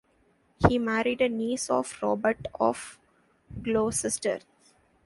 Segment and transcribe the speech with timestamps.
[0.67, 2.97] He married a niece of Robert of
[3.61, 4.39] Gloucester.